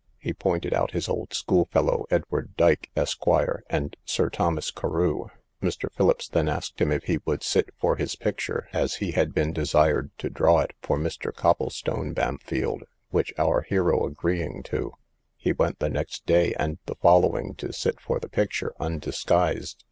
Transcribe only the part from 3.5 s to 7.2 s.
and Sir Thomas Carew. Mr. Philips then asked him if he